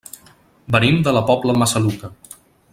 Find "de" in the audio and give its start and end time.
1.09-1.13, 1.57-1.63